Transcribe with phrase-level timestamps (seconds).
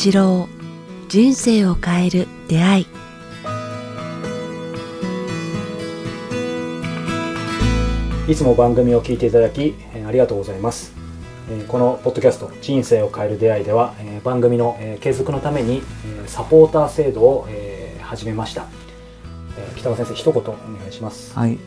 [0.00, 0.48] 八郎
[1.08, 2.86] 人生を変える出会い。
[8.28, 10.92] いつも番組を聞いていただきえーありがとうございます。
[11.50, 18.66] えーこのポッドキャスト「人生を変える出会い」ではえー番組のえー継続のためにえーサポーター制度をえー始めました。
[19.58, 20.54] えー北川先生一言お願
[20.88, 21.36] いします。
[21.36, 21.58] はい、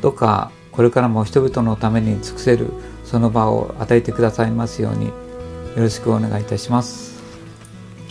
[0.00, 2.66] どうかこれからも人々のために尽くせる
[3.04, 5.12] その場を与えてくださいますようによ
[5.76, 7.15] ろしくお願いいたします。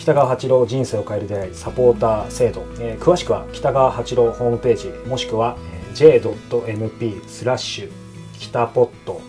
[0.05, 5.57] 北川八郎人生を変える出会いサポーター制度、えー詳しくは北川八郎ホームページもしくは
[5.95, 7.91] j.mp スラッシュ
[8.37, 9.19] 北ポット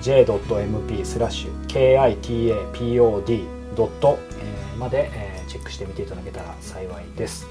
[0.00, 4.18] .j.mp スラッシュ kitapod ドット
[4.78, 5.10] まで
[5.48, 7.46] チェックしてみていただけたら幸いです。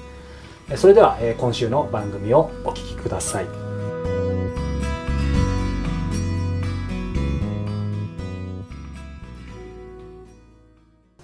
[0.74, 3.59] それでは今週の番組をお聞きください。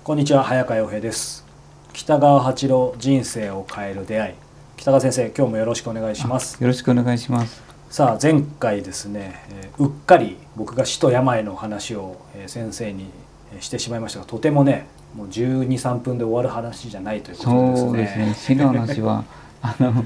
[0.06, 1.44] こんにちは早川洋平です。
[1.92, 4.34] 北川八郎人生を変える出会い。
[4.76, 6.62] 北川先生今日もよろしくお願いします。
[6.62, 7.60] よろしくお願いします。
[7.90, 13.06] さあ前回ですね、えーうっかり僕が死と病の話を、えー先生に
[13.52, 17.78] えーしてしまいましたがとてもねもう1 2 3分で終わる話じゃないということでですね。
[17.80, 18.34] そうですね。
[18.36, 19.24] 死の話は
[19.60, 20.04] あの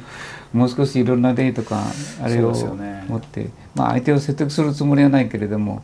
[0.54, 1.82] もう少しいろんな例とか
[2.24, 5.80] あれを持って、まあ相手を説得するつもりはないけれども、うん、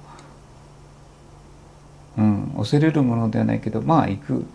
[2.56, 4.46] 恐れるものではないけど、まあ行く。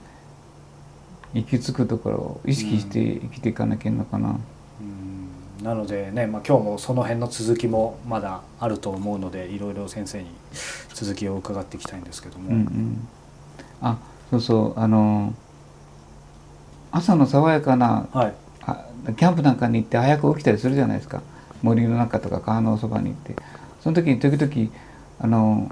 [1.34, 4.38] 行き着くところを意識して生きていかなきゃいけないのかな。
[4.82, 5.64] うん。
[5.64, 10.30] なのでね、まあ、今日もその辺の続きもまだあると思うのでいろいろ先生に
[10.94, 13.08] 続きを伺っていきたいんですけども、うんうん、
[13.82, 13.98] あ
[14.30, 14.80] そうそう。
[14.80, 15.34] あの
[16.92, 18.34] 朝の爽やかなはい。
[18.64, 18.86] あ
[19.18, 21.22] キャンプなんかに行って早く起きたりするじゃないですか。
[21.62, 23.36] 森の中とか川のそばに行って。
[23.82, 24.72] その時に時々
[25.20, 25.72] あの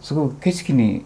[0.00, 1.04] すごく景色に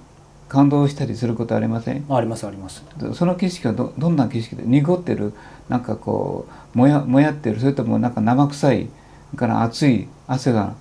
[0.49, 2.05] 感動したりすることありません？
[2.09, 2.85] あありますあります。
[3.15, 5.33] その景色はどどんな景色で濁ってる
[5.69, 8.89] なんかこうもやもやってるそれともなんか生臭い
[9.35, 10.75] から熱い汗が。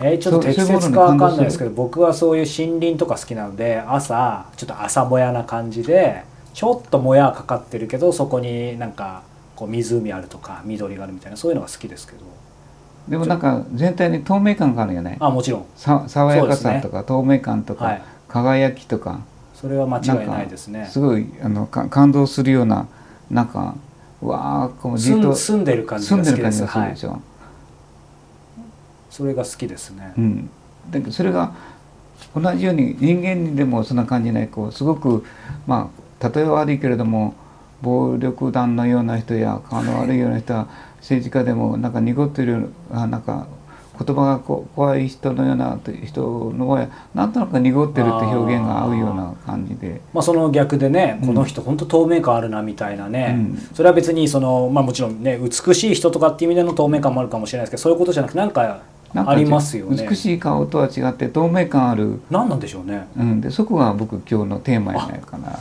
[0.00, 9.22] えーちょっと適切かわかんないですけど僕はそういう森林とか好きなので朝ちょっと朝もやな感じでちょっともやかかってるけどそこになんか
[9.54, 12.24] こう湖あるとか緑があるみたいなそういうのが好きですけど
[13.08, 15.16] でもなんか全体に透明感があるよね。
[15.20, 15.66] あもちろん。
[15.76, 18.02] さ爽やかさとか透明感とか、はい。
[18.28, 19.20] 輝きとか。
[19.54, 20.88] それは間違いないですね。
[20.90, 22.88] すごいあのか感動するような
[23.30, 23.76] なんか
[24.20, 26.30] うわあこうじっと住んでる感じがす。
[26.32, 27.20] るでしょ、
[29.08, 30.12] それが好きですね。
[30.16, 30.50] うん、
[30.90, 31.52] だけどそれが
[32.34, 35.24] 同じように人間にでもそんな感じないこうすごく
[35.66, 35.90] ま
[36.20, 37.34] あ例えは悪いけれども
[37.82, 40.68] 暴力団のような人や顔の悪いような人は
[41.02, 43.46] 政治家でもなんか濁ってるあなんか
[44.04, 50.00] 言葉がこ怖い人のような人の場合はなんとなく濁ってるって表現が合うような感じで。
[50.12, 51.26] まあ、その逆でね、うん。
[51.28, 53.58] この人本当透明感あるなみたいなね、うん。
[53.74, 58.82] それは別にその、まあ、もちろんね美しい人とかっていう意味での透明感もあるかもしれないですけどそういうことじゃなくてなんか
[59.14, 60.06] ありますよね。
[60.08, 65.54] 美しい顔とは違って透明感ある、何なんでしょうねうん、でそこが僕今日のテーマになるかな、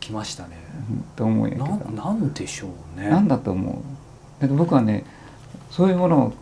[0.00, 0.58] 来ましたね
[0.90, 3.99] うんと思うんやけなどなんでしょうねなんだと思う
[4.40, 5.04] だけど僕はね
[5.70, 6.32] そういうものを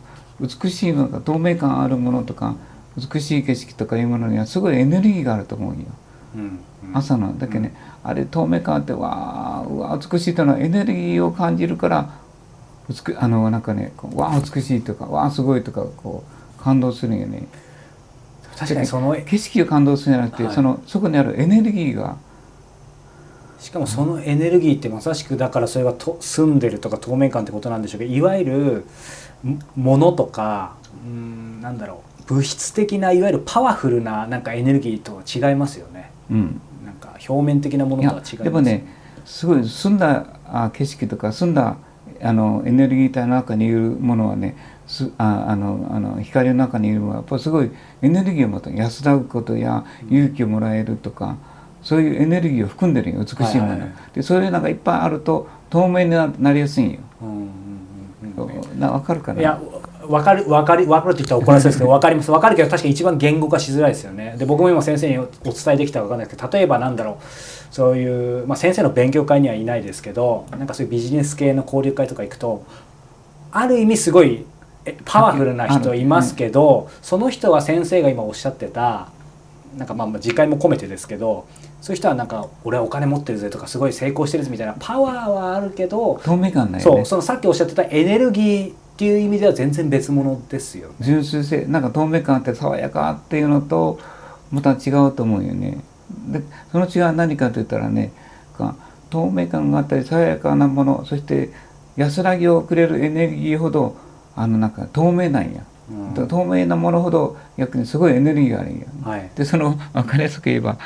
[0.41, 2.57] 美しいものとか透明感あるものとか
[2.97, 5.79] 美しい景色とかいうものにはすごいエネルギーがあると思うよ。
[6.35, 6.97] うんうん。
[6.97, 7.37] 朝の。
[7.39, 12.11] だけどね、あれ透明感あってわーうわ美しいというのはエネルギーを感じるから
[12.89, 16.25] 美あのなんかねこうわー美しいとかわーすごいとかこ
[16.59, 17.47] う感動するんよね。
[18.57, 20.55] 確かにその景色を感動するんじゃなくて、はい。
[20.55, 22.17] そのそこにあるエネルギーが
[23.59, 28.85] しかもそのエネルギーってまさしくだからそれがと住んでるとか透明感ってことなんでしょうけどいわゆる
[29.49, 32.35] んものとかうんなんだろう。
[32.35, 36.11] 物質的ないわゆるパワフルななんかエネルギーとは違いますよね。
[36.31, 36.61] うん。
[36.85, 38.37] なんか表面的なものいとは違います。
[38.37, 38.87] やでもね
[39.25, 41.77] すごい澄んだあ景色とか澄んだ
[42.21, 44.57] あのエネルギー体の中にいるものはね
[44.87, 47.71] すああのあの光の中にいるものはやっぱすごい
[48.03, 51.37] エネルギーを持って安らぐことや勇気をもらえるとか、
[51.89, 53.21] そういうエネルギーを含んでるよ。
[53.21, 54.15] 美しいもの、はいはいはい。
[54.15, 59.41] でそういうのがいっぱいあると透明にななりやすいんよ、うんうんうんうんな分かるかな？
[59.41, 59.59] いや
[60.07, 62.31] 分かる分かる分かるって言ったら怒らせるんですけど 分かります。
[62.31, 64.35] 分かるけど確かに一番言語化しづらいですよね。
[64.37, 67.15] で僕も今先生におお伝えできたか分かんないですけど例えばなんだろう。
[67.71, 72.65] そういう、まあ、先生の勉強会にはいないですけどなんかそういうビジネス系の交流会とか行くと
[73.51, 74.45] ある意味すごい
[74.85, 79.09] えパワフルな人いますけど、その人は先生が今おっしゃってた
[79.77, 81.47] なんかまあまあ次回も込めてですけど
[81.81, 86.97] そういう人はなんか俺はお金持ってるぜとかすごい成功してるぜみたいなパワーはあるけど透明感ないよね。
[86.97, 90.95] そうそのさっきおっしゃってたエネルギーっていう意味では全然別物ですよね。
[91.01, 91.67] 純粋性。
[91.67, 94.01] なんか透明感あって爽やかっていうのと
[94.51, 95.79] また違うと思うよね。
[96.29, 96.43] で
[96.73, 98.13] その違いは何かと言ったらね
[98.57, 98.75] か
[99.11, 101.51] 透明感があったり爽やかなものそして
[101.97, 103.97] 安らぎをくれるエネルギーほど
[104.35, 106.29] あのなんか透明なんや、うん。
[106.29, 108.87] 透明なものほど逆にすごいエネルギーがあるんや。
[109.05, 109.31] はい。
[109.37, 110.79] でその分かりやすく言えば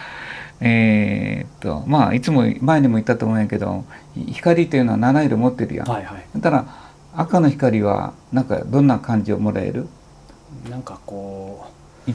[0.64, 6.24] えーっとまあいつも前にも言ったと思うんやけど光っていうのは七色持ってるやん、はいはい。
[6.36, 6.66] だから
[7.14, 9.88] 赤の光はなんかどんな感じをもらえる？
[10.70, 11.66] なんかこ
[12.06, 12.14] いう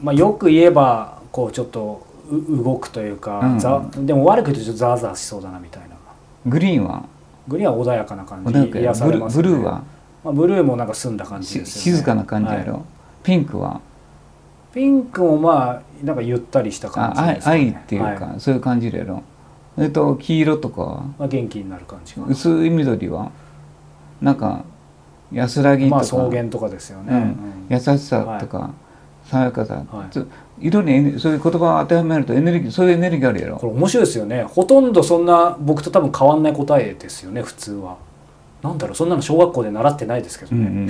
[0.00, 3.58] まあよく言えばこうちょっとう動くというか、うん。
[3.58, 5.96] ざでも悪く言うとちょっとザーザーしそうだなみたいな。
[6.46, 7.04] グリーンは？
[7.46, 8.66] グリーンは穏やかな感じね。
[8.66, 9.84] ブルーは？
[10.24, 11.66] まあ、ブルーもなんか澄んだ感じね。
[11.66, 12.82] 静かな感じやろ、はい。
[13.22, 13.80] ピンクは？
[14.72, 17.60] ピンクもまあなんかゆったりした感じですかね。
[17.62, 18.40] 愛っていうか、はい。
[18.40, 19.22] そういう感じやろ
[19.74, 20.82] それと黄色とか。
[20.82, 23.30] はまあ、元気になる感じが薄い緑は
[24.20, 24.64] なんか
[25.32, 27.18] 安らぎとか、まあ草原とかですよね、うん。
[27.18, 27.36] うん。
[27.70, 28.70] 優しさとか、
[29.26, 30.10] 爽やかさ、はい。
[30.10, 30.28] つ
[30.60, 33.56] 色にそういう言葉を当てはめるとエネルギーそういうエネルギーあるやろ。
[33.56, 34.44] これ面白いですよね。
[34.44, 37.96] ほとんどそんな僕と多分変わんない答えですよね普通は。
[38.62, 40.88] なんだろうそんなの小学校で習ってないですけどね、うんうん、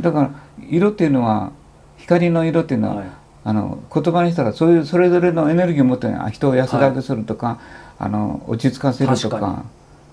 [0.00, 0.30] だから
[0.68, 1.52] 色っていうのは
[2.00, 3.06] 光の色っていうのは、はい。
[3.42, 7.58] あの言葉にしたらそういうそれぞれのエネルギーを持って人を安らぐするとか、
[7.98, 9.64] あの落ち着かせるとか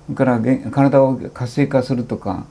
[0.08, 2.46] 確からげ体を活性化するとか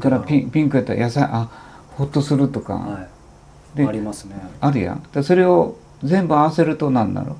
[0.00, 0.26] からだろう。
[0.26, 1.50] ピンピンクやったら野菜あ
[1.96, 3.08] ほっとするとか、は
[3.74, 5.02] い、でありますね、あるやん。
[5.12, 7.36] でそれを全部合わせると何なの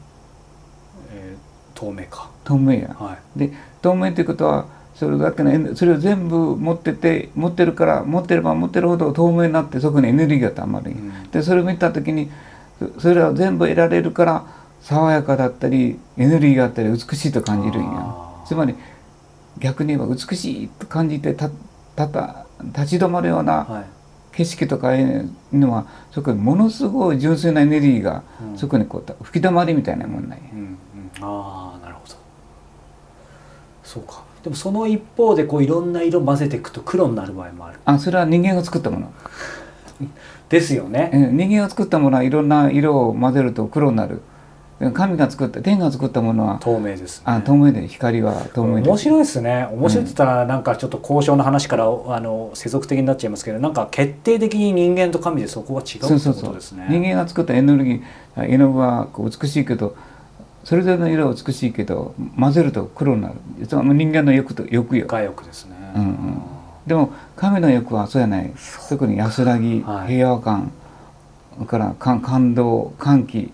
[1.10, 2.94] えー透明か透明や。
[2.98, 3.38] はい。
[3.38, 11.30] で透明ということはそれだけのそれを全部持ってて持ってるから持ってれば持ってるほど透明になってそこにエネルギーがたまるうん。
[11.30, 12.30] でそれを見た時に
[12.78, 14.46] そそれを全部得られるから
[14.80, 18.16] 爽やかだったりエネルギーがあったり美しいと感じるんや。
[18.46, 18.74] つまり
[19.58, 21.50] 逆に言えば美しいと感じてた
[21.96, 23.84] たた立ち止まるようなはい。
[24.34, 28.58] 景色とかいうのはそこにものすごい純粋なエネルギーがうん。
[28.58, 30.44] そこにこうた吹き溜まりみたいなもんなんや。
[30.52, 30.78] うんうん、
[31.20, 32.14] ああなるほど。
[33.82, 37.78] そうかでもその一方でこういろんな色混ぜていくと黒になる場合もある。
[37.84, 39.12] あそれは人間が作ったもの。
[40.48, 44.20] ですよね、え人間が作ったものはいろんな色を混ぜると黒になる。
[44.90, 48.90] 神が作った天が作ったものは透明です、ね、あ透明で光は透明で。
[48.90, 49.68] 面白いですね。
[49.72, 56.44] 面白いって言ったらなんかちょっと交渉の話からあの世俗的になっちゃいますけどなんか決定的に人間と神でそこが違うってこそうそうそう。
[56.50, 58.02] とですね人間が作ったエネルギー
[58.48, 59.94] 絵の具はこう美しいけど
[60.64, 63.34] それぞれの色は美しいけど混ぜると黒になる。
[63.58, 65.06] 人間の欲と欲よ。
[65.08, 66.42] 外欲ですね、うんうん。
[66.86, 68.52] でも神の欲はそうやない。
[68.88, 70.14] 特に安らぎ、はい。
[70.14, 70.70] 平和感
[71.66, 73.52] から感感動歓喜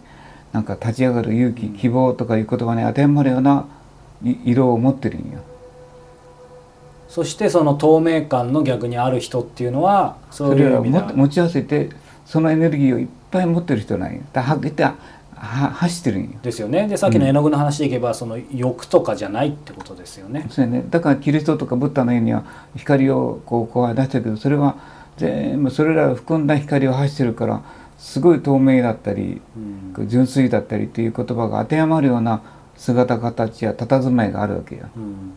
[0.52, 3.66] なんか立ち上がる勇気希望とかいう言葉に当てはまるような
[4.22, 5.40] い色を持ってるんよ。
[7.08, 11.06] そしてその透明感の逆にある人っていうのはそそうれをいう意味では。
[11.06, 11.88] も持ち合わせて
[12.26, 14.20] そのエネルギーをいっぱい持ってる人なんよ。
[14.32, 14.94] だはっきりはは
[15.38, 16.30] 走ってるんよ。
[16.42, 16.88] ですよね。
[16.88, 20.84] でさっきの絵の具の話でいけばその欲とかじゃないってことですよね、そうやね。
[20.88, 22.44] だからキリストとかブッダのようには
[22.76, 24.76] 光をこうこう出してるけどそれは
[25.16, 27.62] 全部それらを含んだ光を発してるから
[27.98, 30.08] すごい透明だったりうん。
[30.08, 32.42] 純粋だったりっていう言葉が当てはまるような
[32.76, 34.86] 姿形や佇まいがあるわけよ。
[34.96, 35.32] うん。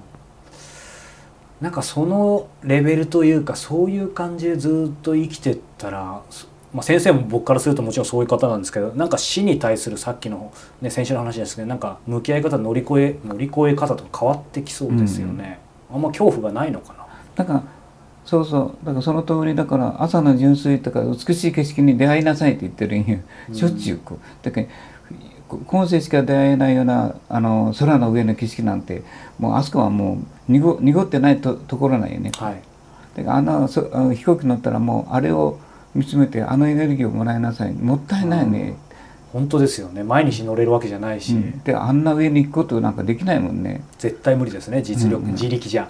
[1.59, 15.59] なんかそのレベルというかそういう感じでずっと生きてったら、そまあ、先生も僕からするともちろんそういう方なんですけどなんか死に対するさっきの、ね、先週の話ですけどなんか向き合い方乗り越え乗り越え方とか変わってきそうですよね、
[15.93, 17.05] あんま恐怖がないのかな？
[17.35, 17.63] だから
[18.23, 18.85] そうそう。
[18.85, 23.19] だからその通りだから朝の純粋とか美しい景色に出会いなさいって言ってるんよ。
[23.49, 23.55] うん。
[23.55, 24.45] しょっちゅうこう。
[24.45, 24.67] だから
[25.65, 29.03] 今世しか出会えないようなあの空の上の景色なんて
[29.39, 32.31] もうあそこはもう濁濁ってないとところなんよね。
[32.37, 32.61] はい。
[33.15, 33.81] だからあのそ
[34.13, 35.59] 飛行機乗ったらもうあれを
[35.93, 37.74] 見つめてあのエネルギーをもらいなさい。
[37.74, 38.75] もったいないね、
[39.33, 40.03] 本当ですよね。
[40.03, 41.60] 毎日乗れるわけじゃないし、うん。
[41.63, 43.83] であんな上に行くことなんかできないもんね。
[43.98, 44.81] 絶対無理ですね。
[44.81, 45.33] 実力、うんうん。
[45.33, 45.89] 自力じゃ。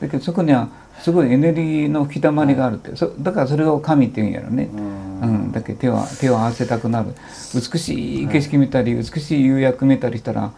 [0.00, 0.68] だけどそこには
[1.00, 5.20] すごいエネルギーの吹き溜まりがあるって、そだからそれを神って言うんやろね、うん。
[5.20, 7.14] うん、だけど手は手を合わせたくなる。
[7.54, 8.28] 美しい。
[8.28, 10.52] 景色見たり、美しい夕焼け見たりしたら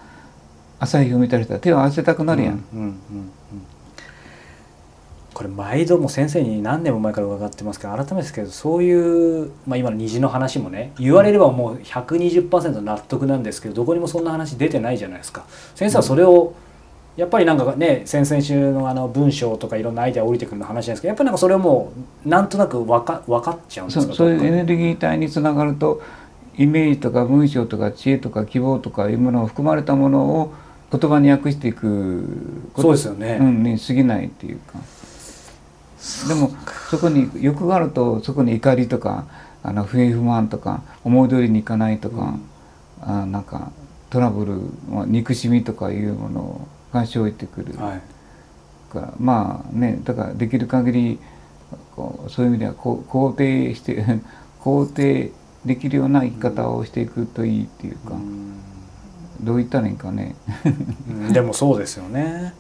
[0.81, 2.93] 朝日を見たりしたら手を合わせたくなるやん、うんうんうんうん
[5.39, 15.45] これ毎度も先生に何年も前から伺ってますけど改めてですけどそういう、まあ、今の虹の話もね言われればもう120%納得なんですけどどこにもそんな話出てないじゃないですか。
[15.77, 16.55] 先生はそれを
[17.17, 21.93] やっぱりなんかね先々週のあの文章とかいろんなアイデア降りてくるの話ですけどやっぱりなんかそれをも
[22.27, 26.03] うなんとなく分か分かっちゃうんですかそうそういうエネルギー体につながると
[26.57, 30.53] イメージとか文章とか知恵とか希望とかいうものを含まれたものを
[30.91, 32.25] 言葉に訳していく
[32.73, 34.81] ことそうですよね、うん、に過ぎないっていうか
[36.29, 36.51] でも
[36.91, 39.27] そこに欲があるとそこに怒りとか
[39.63, 42.39] あの不平不満とか思い通りにいかないとか、
[43.01, 43.73] あなんか
[44.11, 44.55] トラブル、
[44.89, 47.77] まあ、憎しみとかいうものが生じてくる。
[47.77, 48.03] はい。
[48.89, 51.19] から、まあねだからできる限り
[51.95, 54.05] こうそういう意味ではこう肯定して
[54.61, 55.33] 肯定
[55.65, 58.15] できるような生き方をしていくといいっていうか、
[59.41, 60.37] どう言ったらいいんかね。
[61.09, 61.33] うん。
[61.33, 62.55] でもそうですよね。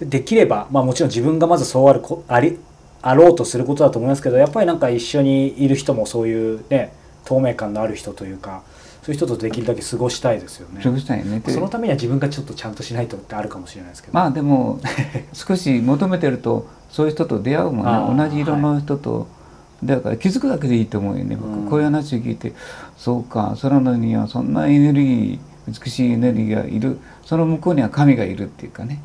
[0.00, 2.58] でできれば、まあ、もちろん自分がまずそうあるこあり
[3.02, 6.92] あろうとすることだと思いますけどやっぱりなんか一緒にいる人もそういうね
[7.24, 8.62] 透明感のある人というか
[9.02, 10.82] そういう人とできるだけ過ごしたいですよね。
[10.82, 11.40] そうしたいね。
[11.40, 14.14] でそのためには自分がちょっとちゃんとしないとってあるかもしれないですけど。
[14.14, 14.78] まあでも
[15.32, 18.24] 少し求めてるとそういう人と出会うもんね。
[18.24, 19.26] 同じ色の人と、
[19.82, 21.50] だから気づくだけでいいと思うよね、僕。
[21.50, 21.70] うん。
[21.70, 22.52] こういう話を聞いて
[22.98, 26.98] そうか空のにはそんなエネルギー美しいエネルギーがいる。
[27.24, 29.00] その向こうには神がいるっていうかね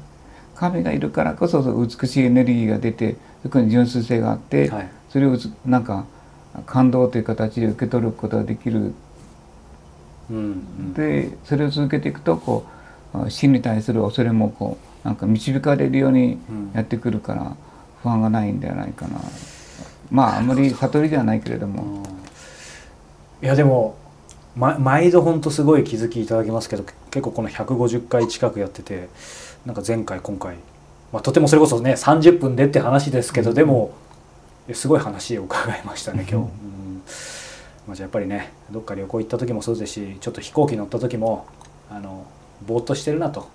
[0.55, 4.89] 神がいるからこそ美しいエネルギーが出てそこに純粋性があって、はい。
[5.09, 6.05] それをなんか
[6.65, 8.93] 感動という形で受け取ることができる。
[10.29, 10.93] うんうん。
[10.93, 12.65] でそれを続けていくとこ
[13.13, 16.71] う死に対する恐れもこうなんか導かれるようにうん。
[16.73, 17.55] やってくるから
[18.01, 19.19] 不安がないんではないかな。
[20.09, 21.83] まああんまり悟りではないけれども。
[21.83, 23.45] うん。
[23.45, 23.97] いやでも、
[24.55, 29.09] ま、毎度本当すごい気づきいただきますけど結構この150回近くやってて
[29.65, 30.55] なんか前回今回、
[31.11, 33.93] まあ、とてもそれこそね30分でって話ですけど、でも
[34.67, 36.41] いやすごい話を伺いましたね今日、うん。
[36.41, 37.01] うん
[37.87, 41.45] まあ、じゃあやっぱりねどっか旅行行った時もそうですしちょっと飛行機乗った時も
[41.91, 42.25] あの
[42.65, 43.47] ぼーっとしてるなと。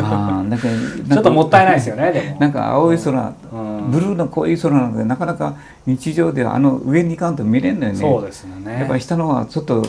[0.00, 2.38] ああなんかちょっともったいないですよねでも。
[2.38, 3.90] なんか青い空、うん。
[3.90, 5.56] ブルーの濃い空なのでなかなか
[5.86, 7.98] 日常ではあの上に行かんと見れんのよね。
[7.98, 8.74] そうですよね。
[8.74, 9.84] やっぱり下の方はちょっと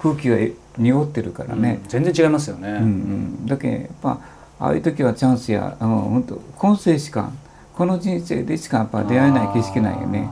[0.00, 0.36] 空気が
[0.78, 1.80] 濁ってるからね。
[1.82, 4.20] うん、全然違いますよね、うんうん、だけやっぱ
[4.58, 7.30] ああいう時はチャンスやあの本当今世しか
[7.74, 10.28] この人生でしかやっぱ出会えない景色なんよね。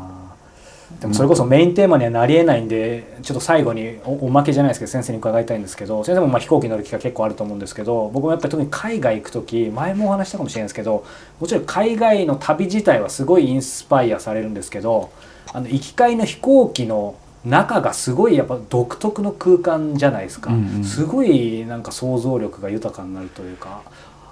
[1.01, 11.05] でもそれこそメインテーマにはなりえないんでちょっと最後におおまけじゃないですけど先生に伺いたいんですけど先生もまあ飛行機乗る機会結構あると思うんですけど僕もやっぱり特に海外行く時前もお話したかもしれないですけど
[11.39, 15.11] もちろん海外の旅自体はすごいインスパイアされるんですけど
[15.53, 20.85] あの行き帰りの飛行機の中がすごいやっぱ独特の空間じゃないですか、うんうん。
[20.85, 23.83] すごいなんか想像力が豊かになるというか。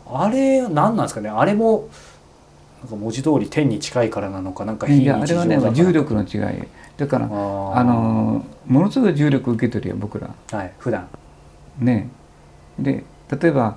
[0.08, 1.28] あれ何なんですかね。
[1.28, 1.88] あれも
[2.80, 6.64] なんか文字通り天に近いからなのかなんか非日いやあれはね常だから重力の違い。
[6.96, 10.34] だからあのものすごい重力受け取るよ僕ら。
[10.50, 11.08] はい普段。
[11.78, 12.08] ね。
[12.78, 13.04] で
[13.40, 13.76] 例えば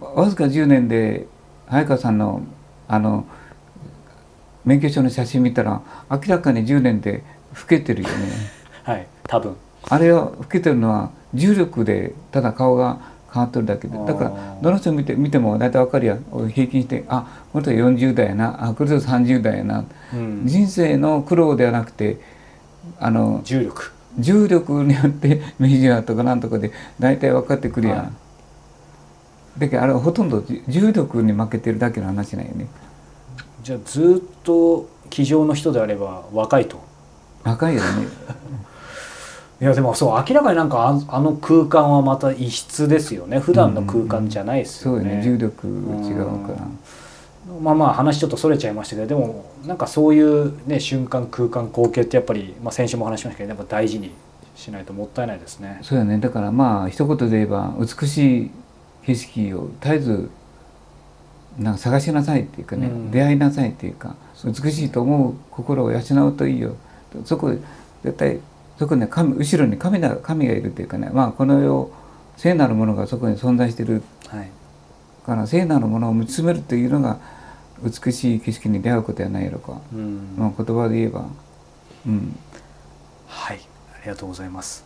[0.00, 1.26] わずか10年で
[1.66, 2.42] 早川さんの
[2.88, 3.26] あの
[4.64, 7.22] 免許証の写真見たら明らかに10年で
[7.54, 8.14] 老けてるよね
[8.88, 9.54] はい多分。
[9.90, 12.98] あれは老けてるのは重力でただ顔が
[13.30, 13.98] 変わってるだけで。
[14.06, 16.48] だからどの人見て見ても大体分かるやん。
[16.48, 18.68] 平均してあこの人40代やな。
[18.70, 19.84] あこの人30代やな。
[20.14, 20.42] うん。
[20.46, 22.18] 人生の苦労ではなくて
[22.98, 23.92] あの重力。
[24.18, 29.60] 重力によって メジャーとかなんとかで大体分かってくるやん、はい。
[29.60, 32.66] だけどあれはほとんど重力に負けてるだけの話なんよね。
[33.62, 36.88] じゃあずっと机上の人であれば若いと。
[37.44, 38.08] 若いよね
[39.60, 43.40] いやでもそう明らかになんかああの空間はまた異質ですよね。
[43.40, 45.22] 普段の空間じゃないですよね、そうよね。
[45.22, 46.68] 重力違うから。
[47.56, 47.64] うん。
[47.64, 54.12] まあまあ話ちょっとそれちゃいましたけどでもなんかそういうね瞬間空間光景ってやっぱり、まあ、先週も話しましたけどやっぱ大事に
[54.54, 55.80] しないともったいないですね。
[55.82, 56.18] そうやね。
[56.18, 58.50] だからまあ一言で言えば美しい
[59.06, 60.30] 景色を絶えず
[61.58, 63.10] なんか探しなさいっていうかね、うん。
[63.10, 65.98] 出会いなさいっていうか美しいと思う心を養
[66.28, 66.76] うといいよ。
[67.24, 67.52] そこ
[68.04, 68.38] 絶対
[68.78, 71.90] そこにね神後ろに神が神がいるっていうかねまあこの世
[72.38, 74.02] 聖なるものがそこに存在してる。
[74.28, 74.50] はい、
[75.26, 77.18] から聖なるものを見つめるというのが
[77.82, 80.34] 美しい景色に出会うことやないやろか、うん。
[80.36, 81.26] まあ、言葉で言えば。
[82.06, 82.36] うん。
[83.26, 83.60] はい、
[83.92, 84.84] ありがとうございます。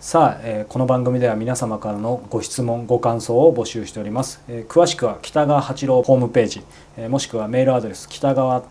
[0.00, 6.64] さあ、えーこの番組では皆様からのご質問ご感想を募集しております、えー詳しくは北川八郎ホームページ、
[6.96, 8.64] えーもしくはメールアドレス北川アッ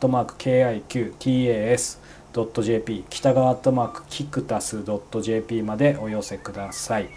[2.34, 4.84] .jp 北川アットマークキクタス
[5.22, 7.10] .jp までお寄せください。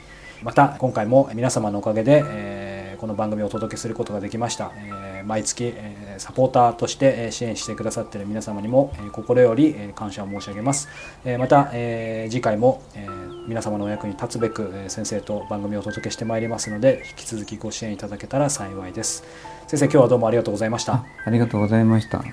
[0.42, 10.88] また今回も皆様のおかげで、えーこの番組をお届けすることができました、えー毎月、えーサポーターとして支援してくださっている皆様にも、えー心より感謝を申し上げます、
[11.24, 19.24] えーまた、えー次回も、えー皆様のお役に立つべく、先生と番組をお届けしてまいりますので引き続きご支援いただけたら幸いです。
[19.66, 21.04] 先生今日はどうもありがとうございました。
[21.26, 22.24] ありがとうございました。